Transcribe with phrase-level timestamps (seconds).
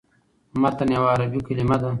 [0.61, 1.89] متن یوه عربي کلمه ده.